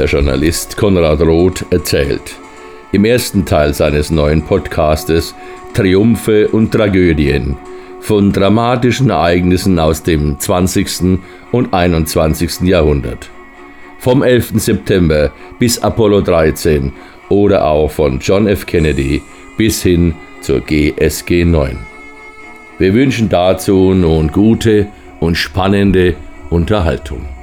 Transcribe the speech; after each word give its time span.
Der 0.00 0.08
Journalist 0.08 0.78
Konrad 0.78 1.20
Roth 1.20 1.66
erzählt. 1.68 2.38
Im 2.90 3.04
ersten 3.04 3.44
Teil 3.44 3.74
seines 3.74 4.10
neuen 4.10 4.40
Podcastes 4.40 5.34
Triumphe 5.74 6.48
und 6.48 6.72
Tragödien 6.72 7.58
von 8.00 8.32
dramatischen 8.32 9.10
Ereignissen 9.10 9.78
aus 9.78 10.02
dem 10.02 10.40
20. 10.40 11.18
und 11.52 11.74
21. 11.74 12.62
Jahrhundert. 12.62 13.28
Vom 13.98 14.22
11. 14.22 14.52
September 14.54 15.32
bis 15.58 15.78
Apollo 15.82 16.22
13 16.22 16.94
oder 17.28 17.66
auch 17.66 17.90
von 17.90 18.20
John 18.20 18.46
F. 18.46 18.64
Kennedy 18.64 19.20
bis 19.58 19.82
hin 19.82 20.14
zur 20.40 20.60
GSG 20.60 21.44
9. 21.44 21.76
Wir 22.78 22.94
wünschen 22.94 23.28
dazu 23.28 23.92
nun 23.92 24.32
gute 24.32 24.86
und 25.20 25.34
spannende 25.34 26.16
Unterhaltung. 26.48 27.39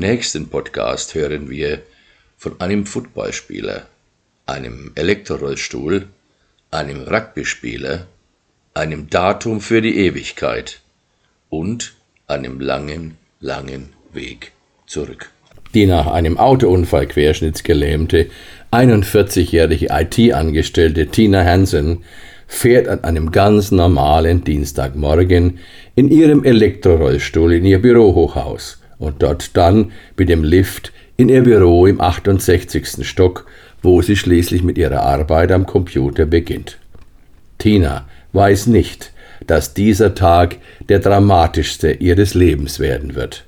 Nächsten 0.00 0.48
Podcast 0.48 1.14
hören 1.14 1.48
wir 1.48 1.82
von 2.36 2.60
einem 2.60 2.86
Footballspieler, 2.86 3.86
einem 4.46 4.92
Elektrorollstuhl, 4.94 6.08
einem 6.70 7.02
Rugbyspieler, 7.02 8.06
einem 8.74 9.10
Datum 9.10 9.60
für 9.60 9.82
die 9.82 9.98
Ewigkeit 9.98 10.80
und 11.50 11.94
einem 12.26 12.60
langen, 12.60 13.18
langen 13.40 13.90
Weg 14.12 14.52
zurück. 14.86 15.30
Die 15.74 15.86
nach 15.86 16.06
einem 16.06 16.38
Autounfall 16.38 17.06
querschnittsgelähmte 17.06 18.30
41-jährige 18.72 19.88
IT-Angestellte 19.90 21.08
Tina 21.08 21.44
Hansen 21.44 22.04
fährt 22.48 22.88
an 22.88 23.04
einem 23.04 23.30
ganz 23.30 23.70
normalen 23.70 24.42
Dienstagmorgen 24.42 25.58
in 25.94 26.10
ihrem 26.10 26.42
Elektrorollstuhl 26.42 27.52
in 27.52 27.66
ihr 27.66 27.80
Bürohochhaus 27.80 28.79
und 29.00 29.22
dort 29.22 29.56
dann 29.56 29.90
mit 30.16 30.28
dem 30.28 30.44
Lift 30.44 30.92
in 31.16 31.28
ihr 31.28 31.42
Büro 31.42 31.86
im 31.86 32.00
68. 32.00 33.04
Stock, 33.06 33.46
wo 33.82 34.00
sie 34.02 34.14
schließlich 34.14 34.62
mit 34.62 34.78
ihrer 34.78 35.02
Arbeit 35.02 35.50
am 35.50 35.66
Computer 35.66 36.26
beginnt. 36.26 36.78
Tina 37.58 38.06
weiß 38.32 38.68
nicht, 38.68 39.12
dass 39.46 39.74
dieser 39.74 40.14
Tag 40.14 40.58
der 40.88 41.00
dramatischste 41.00 41.92
ihres 41.92 42.34
Lebens 42.34 42.78
werden 42.78 43.16
wird. 43.16 43.44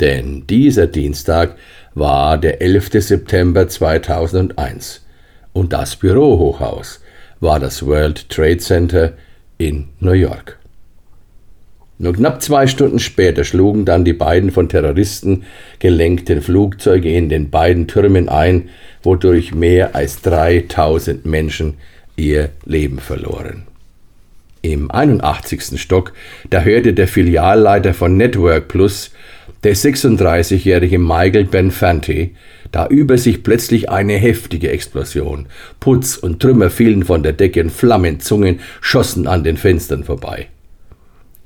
Denn 0.00 0.46
dieser 0.48 0.86
Dienstag 0.86 1.56
war 1.94 2.36
der 2.36 2.60
11. 2.60 2.90
September 3.02 3.68
2001 3.68 5.04
und 5.52 5.72
das 5.72 5.96
Bürohochhaus 5.96 7.00
war 7.40 7.60
das 7.60 7.84
World 7.86 8.28
Trade 8.28 8.58
Center 8.58 9.12
in 9.58 9.88
New 10.00 10.12
York. 10.12 10.59
Nur 12.02 12.14
knapp 12.14 12.40
zwei 12.40 12.66
Stunden 12.66 12.98
später 12.98 13.44
schlugen 13.44 13.84
dann 13.84 14.06
die 14.06 14.14
beiden 14.14 14.52
von 14.52 14.70
Terroristen 14.70 15.42
gelenkten 15.80 16.40
Flugzeuge 16.40 17.12
in 17.12 17.28
den 17.28 17.50
beiden 17.50 17.88
Türmen 17.88 18.30
ein, 18.30 18.70
wodurch 19.02 19.54
mehr 19.54 19.94
als 19.94 20.22
3000 20.22 21.26
Menschen 21.26 21.74
ihr 22.16 22.48
Leben 22.64 23.00
verloren. 23.00 23.64
Im 24.62 24.90
81. 24.90 25.78
Stock, 25.78 26.14
da 26.48 26.62
hörte 26.62 26.94
der 26.94 27.06
Filialleiter 27.06 27.92
von 27.92 28.16
Network 28.16 28.68
Plus, 28.68 29.10
der 29.62 29.76
36-jährige 29.76 30.98
Michael 30.98 31.44
Benfanti, 31.44 32.34
da 32.72 32.86
über 32.86 33.18
sich 33.18 33.42
plötzlich 33.42 33.90
eine 33.90 34.14
heftige 34.14 34.70
Explosion. 34.70 35.48
Putz 35.80 36.16
und 36.16 36.40
Trümmer 36.40 36.70
fielen 36.70 37.04
von 37.04 37.22
der 37.22 37.34
Decke 37.34 37.62
und 37.62 37.70
Flammenzungen 37.70 38.60
schossen 38.80 39.26
an 39.26 39.44
den 39.44 39.58
Fenstern 39.58 40.04
vorbei. 40.04 40.48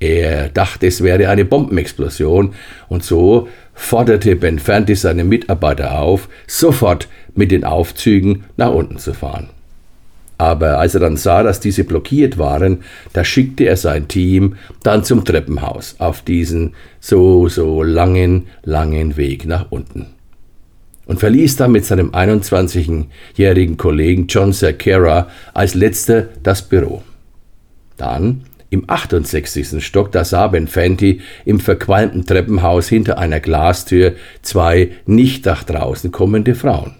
Er 0.00 0.48
dachte, 0.48 0.86
es 0.86 1.02
wäre 1.02 1.28
eine 1.28 1.44
Bombenexplosion, 1.44 2.54
und 2.88 3.04
so 3.04 3.48
forderte 3.74 4.36
Ben 4.36 4.58
Fanti 4.58 4.94
seine 4.94 5.24
Mitarbeiter 5.24 5.98
auf, 5.98 6.28
sofort 6.46 7.08
mit 7.34 7.50
den 7.50 7.64
Aufzügen 7.64 8.44
nach 8.56 8.72
unten 8.72 8.98
zu 8.98 9.14
fahren. 9.14 9.48
Aber 10.36 10.78
als 10.78 10.94
er 10.94 11.00
dann 11.00 11.16
sah, 11.16 11.42
dass 11.42 11.60
diese 11.60 11.84
blockiert 11.84 12.38
waren, 12.38 12.82
da 13.12 13.24
schickte 13.24 13.64
er 13.64 13.76
sein 13.76 14.08
Team 14.08 14.56
dann 14.82 15.04
zum 15.04 15.24
Treppenhaus 15.24 15.96
auf 15.98 16.22
diesen 16.22 16.74
so, 17.00 17.48
so 17.48 17.82
langen, 17.82 18.48
langen 18.62 19.16
Weg 19.16 19.46
nach 19.46 19.70
unten. 19.70 20.06
Und 21.06 21.20
verließ 21.20 21.56
dann 21.56 21.72
mit 21.72 21.84
seinem 21.84 22.10
21-jährigen 22.10 23.76
Kollegen 23.76 24.26
John 24.26 24.52
Cerquera 24.52 25.28
als 25.52 25.74
letzter 25.74 26.28
das 26.42 26.62
Büro. 26.62 27.02
Dann 27.96 28.42
im 28.70 28.84
68. 28.88 29.84
Stock, 29.84 30.12
da 30.12 30.24
sah 30.24 30.48
Ben 30.48 30.66
Fenty 30.66 31.20
im 31.44 31.60
verqualmten 31.60 32.26
Treppenhaus 32.26 32.88
hinter 32.88 33.18
einer 33.18 33.40
Glastür 33.40 34.14
zwei 34.42 34.90
nicht 35.06 35.46
nach 35.46 35.64
draußen 35.64 36.10
kommende 36.10 36.54
Frauen. 36.54 36.96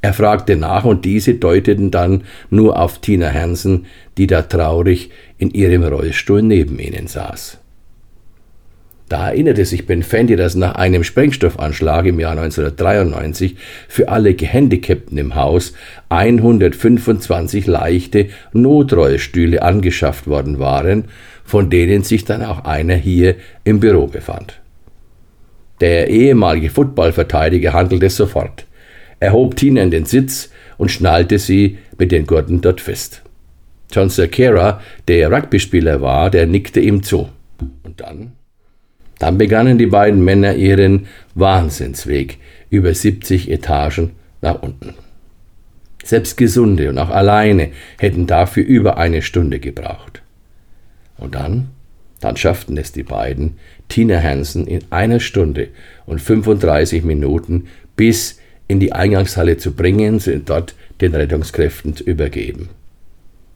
Er 0.00 0.12
fragte 0.12 0.56
nach 0.56 0.84
und 0.84 1.06
diese 1.06 1.34
deuteten 1.34 1.90
dann 1.90 2.24
nur 2.50 2.78
auf 2.78 2.98
Tina 2.98 3.32
Hansen, 3.32 3.86
die 4.18 4.26
da 4.26 4.42
traurig 4.42 5.10
in 5.38 5.50
ihrem 5.50 5.82
Rollstuhl 5.82 6.42
neben 6.42 6.78
ihnen 6.78 7.06
saß. 7.06 7.58
Da 9.08 9.28
erinnerte 9.28 9.66
sich 9.66 9.86
Ben 9.86 10.02
Fendi, 10.02 10.34
dass 10.34 10.54
nach 10.54 10.76
einem 10.76 11.04
Sprengstoffanschlag 11.04 12.06
im 12.06 12.18
Jahr 12.18 12.32
1993 12.32 13.56
für 13.86 14.08
alle 14.08 14.34
Gehandicapten 14.34 15.18
im 15.18 15.34
Haus 15.34 15.74
125 16.08 17.66
leichte 17.66 18.28
Notrollstühle 18.52 19.62
angeschafft 19.62 20.26
worden 20.26 20.58
waren, 20.58 21.04
von 21.44 21.68
denen 21.68 22.02
sich 22.02 22.24
dann 22.24 22.42
auch 22.42 22.64
einer 22.64 22.94
hier 22.94 23.36
im 23.64 23.78
Büro 23.78 24.06
befand. 24.06 24.60
Der 25.80 26.08
ehemalige 26.08 26.70
Footballverteidiger 26.70 27.74
handelte 27.74 28.08
sofort. 28.08 28.64
Er 29.20 29.32
hob 29.32 29.56
Tina 29.56 29.82
in 29.82 29.90
den 29.90 30.06
Sitz 30.06 30.50
und 30.78 30.90
schnallte 30.90 31.38
sie 31.38 31.78
mit 31.98 32.10
den 32.10 32.26
Gurten 32.26 32.62
dort 32.62 32.80
fest. 32.80 33.22
John 33.92 34.08
Cerquera, 34.08 34.80
der 35.08 35.30
Rugbyspieler 35.30 36.00
war, 36.00 36.30
der 36.30 36.46
nickte 36.46 36.80
ihm 36.80 37.02
zu. 37.02 37.28
Und 37.82 38.00
dann 38.00 38.32
dann 39.18 39.38
begannen 39.38 39.78
die 39.78 39.86
beiden 39.86 40.24
Männer 40.24 40.54
ihren 40.54 41.06
Wahnsinnsweg 41.34 42.38
über 42.70 42.92
70 42.92 43.50
Etagen 43.50 44.12
nach 44.40 44.62
unten. 44.62 44.94
Selbst 46.04 46.36
Gesunde 46.36 46.90
und 46.90 46.98
auch 46.98 47.10
alleine 47.10 47.70
hätten 47.98 48.26
dafür 48.26 48.64
über 48.64 48.98
eine 48.98 49.22
Stunde 49.22 49.58
gebraucht. 49.58 50.22
Und 51.16 51.34
dann, 51.34 51.68
dann 52.20 52.36
schafften 52.36 52.76
es 52.76 52.92
die 52.92 53.02
beiden, 53.02 53.56
Tina 53.88 54.20
Hansen 54.20 54.66
in 54.66 54.80
einer 54.90 55.20
Stunde 55.20 55.68
und 56.06 56.20
35 56.20 57.04
Minuten 57.04 57.68
bis 57.96 58.38
in 58.68 58.80
die 58.80 58.92
Eingangshalle 58.92 59.56
zu 59.56 59.72
bringen 59.72 60.20
und 60.26 60.50
dort 60.50 60.74
den 61.00 61.14
Rettungskräften 61.14 61.96
zu 61.96 62.04
übergeben 62.04 62.68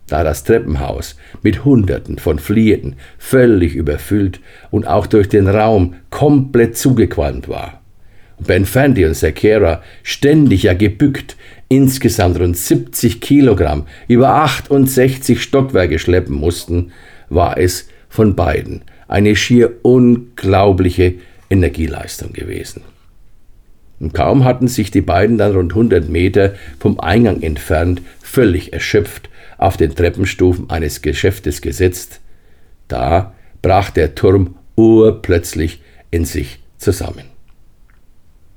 da 0.09 0.25
das 0.25 0.45
Treppenhaus 0.45 1.17
mit 1.43 1.65
Hunderten 1.65 2.19
von 2.19 2.39
Fliehenden 2.39 2.97
völlig 3.19 3.75
überfüllt 3.75 4.41
und 4.71 4.87
auch 4.87 5.07
durch 5.07 5.29
den 5.29 5.49
Raum 5.49 5.95
komplett 6.11 6.77
zugequalmt 6.77 7.49
war. 7.49 7.81
Und 8.39 8.47
Ben 8.47 8.65
Fandy 8.65 9.05
und 9.05 9.15
Sakera 9.15 9.83
ständig 10.03 10.65
ja 10.65 10.75
gebückt, 10.75 11.37
insgesamt 11.69 12.39
rund 12.41 12.57
70 12.57 13.21
Kilogramm 13.21 13.87
über 14.09 14.35
68 14.35 15.43
Stockwerke 15.43 15.99
schleppen 15.99 16.35
mussten, 16.35 16.93
war 17.29 17.59
es 17.59 17.89
von 18.09 18.35
beiden 18.35 18.83
eine 19.07 19.37
schier 19.37 19.73
unglaubliche 19.83 21.15
Energieleistung 21.51 22.33
gewesen. 22.33 22.83
Und 24.01 24.15
kaum 24.15 24.45
hatten 24.45 24.69
sich 24.69 24.91
die 24.91 25.01
beiden 25.01 25.39
dann 25.39 25.53
rund 25.53 25.73
100 25.73 26.09
Meter 26.09 26.55
vom 26.79 27.01
Eingang 27.01 27.43
entfernt, 27.43 28.01
völlig 28.21 28.73
erschöpft 28.73 29.29
auf 29.59 29.77
den 29.77 29.95
Treppenstufen 29.95 30.71
eines 30.71 31.03
Geschäftes 31.03 31.61
gesetzt, 31.61 32.21
da 32.89 33.35
brach 33.61 33.91
der 33.91 34.15
Turm 34.15 34.55
urplötzlich 34.77 35.83
in 36.11 36.25
sich 36.25 36.61
zusammen. 36.79 37.25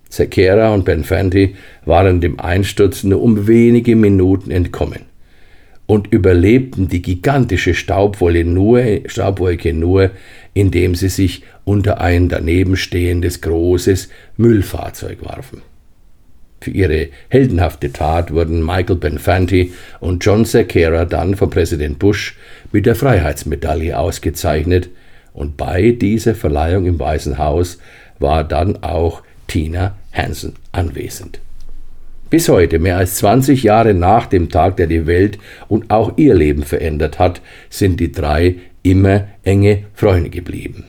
Sekera 0.09 0.73
und 0.73 0.85
Benfanti 0.85 1.55
waren 1.85 2.21
dem 2.21 2.39
Einsturz 2.39 3.03
nur 3.03 3.21
um 3.21 3.47
wenige 3.47 3.95
Minuten 3.95 4.51
entkommen 4.51 5.05
und 5.87 6.07
überlebten 6.11 6.87
die 6.87 7.01
gigantische 7.01 7.73
Staubwolke 7.73 8.45
nur, 8.45 8.81
Staubwolke 9.07 9.73
nur, 9.73 10.11
indem 10.53 10.95
sie 10.95 11.09
sich 11.09 11.43
unter 11.63 11.99
ein 12.01 12.29
daneben 12.29 12.77
stehendes 12.77 13.41
großes 13.41 14.09
Müllfahrzeug 14.37 15.25
warfen. 15.25 15.61
Für 16.61 16.69
ihre 16.69 17.09
heldenhafte 17.29 17.91
Tat 17.91 18.31
wurden 18.31 18.63
Michael 18.63 18.97
Benfanti 18.97 19.73
und 19.99 20.23
John 20.23 20.45
Sekera 20.45 21.05
dann 21.05 21.35
von 21.35 21.49
Präsident 21.49 21.97
Bush 21.97 22.37
mit 22.71 22.85
der 22.85 22.95
Freiheitsmedaille 22.95 23.97
ausgezeichnet, 23.97 24.89
und 25.33 25.57
bei 25.57 25.91
dieser 25.91 26.35
Verleihung 26.35 26.85
im 26.85 26.99
Weißen 26.99 27.37
Haus 27.37 27.79
war 28.19 28.43
dann 28.43 28.83
auch 28.83 29.23
Tina 29.47 29.95
Hansen 30.11 30.53
anwesend. 30.71 31.39
Bis 32.29 32.47
heute, 32.47 32.79
mehr 32.79 32.97
als 32.97 33.15
20 33.15 33.63
Jahre 33.63 33.93
nach 33.93 34.27
dem 34.27 34.49
Tag, 34.49 34.77
der 34.77 34.87
die 34.87 35.07
Welt 35.07 35.39
und 35.67 35.89
auch 35.89 36.17
ihr 36.17 36.35
Leben 36.35 36.63
verändert 36.63 37.17
hat, 37.17 37.41
sind 37.69 37.99
die 37.99 38.11
drei 38.11 38.55
immer 38.83 39.27
enge 39.43 39.85
Freunde 39.93 40.29
geblieben. 40.29 40.85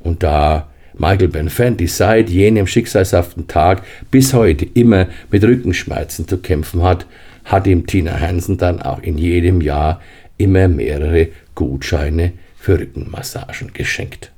Und 0.00 0.22
da 0.22 0.68
Michael 0.98 1.28
Benfanti 1.28 1.86
seit 1.86 2.30
jenem 2.30 2.66
schicksalshaften 2.66 3.46
Tag 3.46 3.82
bis 4.10 4.34
heute 4.34 4.66
immer 4.74 5.06
mit 5.30 5.44
Rückenschmerzen 5.44 6.26
zu 6.28 6.38
kämpfen 6.38 6.82
hat, 6.82 7.06
hat 7.44 7.66
ihm 7.66 7.86
Tina 7.86 8.18
Hansen 8.18 8.58
dann 8.58 8.82
auch 8.82 9.02
in 9.02 9.18
jedem 9.18 9.60
Jahr 9.60 10.00
immer 10.36 10.68
mehrere 10.68 11.28
Gutscheine 11.54 12.32
für 12.56 12.78
Rückenmassagen 12.78 13.72
geschenkt. 13.72 14.32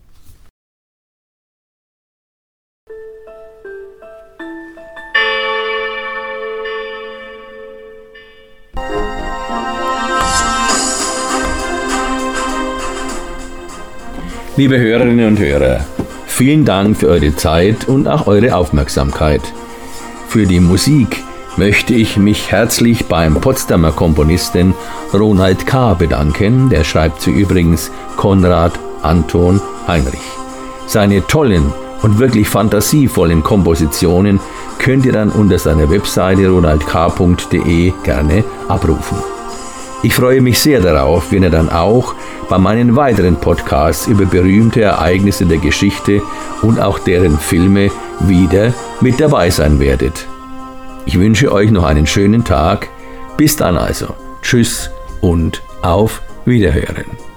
Liebe 14.54 14.78
Hörerinnen 14.78 15.28
und 15.28 15.38
Hörer, 15.38 15.84
vielen 16.32 16.64
Dank 16.64 16.96
für 16.96 17.08
eure 17.08 17.36
Zeit 17.36 17.88
und 17.88 18.08
auch 18.08 18.26
eure 18.26 18.56
Aufmerksamkeit. 18.56 19.42
Für 20.28 20.46
die 20.46 20.60
Musik 20.60 21.22
möchte 21.56 21.92
ich 21.92 22.16
mich 22.16 22.50
herzlich 22.50 23.06
beim 23.06 23.34
Potsdamer 23.34 23.92
Komponisten 23.92 24.74
Ronald 25.12 25.66
K. 25.66 25.94
bedanken, 25.94 26.70
der 26.70 26.84
schreibt 26.84 27.20
sie 27.20 27.32
übrigens 27.32 27.90
Konrad 28.16 28.72
Anton 29.02 29.60
Heinrich. 29.86 30.20
Seine 30.86 31.26
tollen 31.26 31.72
und 32.02 32.18
wirklich 32.18 32.48
fantasievollen 32.48 33.42
Kompositionen 33.42 34.40
könnt 34.78 35.04
ihr 35.04 35.12
dann 35.12 35.30
unter 35.30 35.58
seiner 35.58 35.90
Webseite 35.90 36.48
ronaldk.de 36.48 37.92
gerne 38.02 38.44
abrufen. 38.68 39.18
Ich 40.04 40.14
freue 40.14 40.40
mich 40.40 40.58
sehr 40.58 40.80
darauf, 40.80 41.30
wenn 41.30 41.44
ihr 41.44 41.50
dann 41.50 41.70
auch 41.70 42.14
bei 42.52 42.58
meinen 42.58 42.96
weiteren 42.96 43.36
Podcasts 43.36 44.06
über 44.06 44.26
berühmte 44.26 44.82
Ereignisse 44.82 45.46
der 45.46 45.56
Geschichte 45.56 46.20
und 46.60 46.80
auch 46.80 46.98
deren 46.98 47.38
Filme 47.38 47.90
wieder 48.20 48.74
mit 49.00 49.18
dabei 49.20 49.48
sein 49.48 49.80
werdet. 49.80 50.26
Ich 51.06 51.18
wünsche 51.18 51.50
euch 51.50 51.70
noch 51.70 51.84
einen 51.84 52.06
schönen 52.06 52.44
Tag. 52.44 52.90
Bis 53.38 53.56
dann 53.56 53.78
also. 53.78 54.08
Tschüss 54.42 54.90
und 55.22 55.62
auf 55.80 56.20
Wiederhören. 56.44 57.31